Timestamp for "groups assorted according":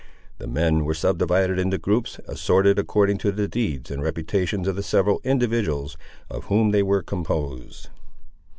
1.77-3.19